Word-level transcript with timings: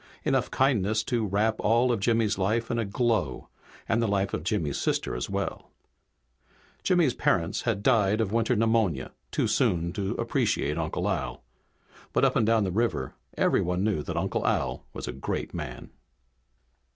Enough 0.23 0.49
kindness 0.49 1.03
to 1.03 1.23
wrap 1.27 1.57
all 1.59 1.91
of 1.91 1.99
Jimmy's 1.99 2.39
life 2.39 2.71
in 2.71 2.79
a 2.79 2.85
glow, 2.85 3.49
and 3.87 4.01
the 4.01 4.07
life 4.07 4.33
of 4.33 4.43
Jimmy's 4.43 4.79
sister 4.79 5.15
as 5.15 5.29
well. 5.29 5.69
Jimmy's 6.81 7.13
parents 7.13 7.61
had 7.69 7.83
died 7.83 8.19
of 8.19 8.31
winter 8.31 8.55
pneumonia 8.55 9.11
too 9.29 9.45
soon 9.45 9.93
to 9.93 10.15
appreciate 10.15 10.79
Uncle 10.79 11.07
Al. 11.07 11.43
But 12.13 12.25
up 12.25 12.35
and 12.35 12.47
down 12.47 12.63
the 12.63 12.71
river 12.71 13.13
everyone 13.37 13.83
knew 13.83 14.01
that 14.01 14.17
Uncle 14.17 14.47
Al 14.47 14.87
was 14.91 15.07
a 15.07 15.13
great 15.13 15.53
man. 15.53 15.91